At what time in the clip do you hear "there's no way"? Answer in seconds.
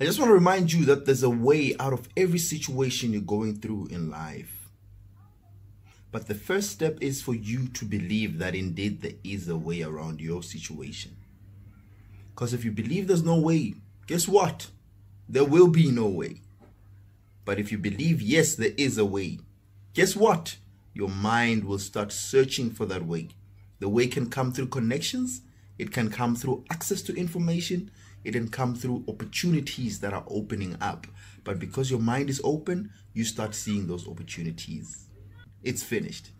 13.08-13.74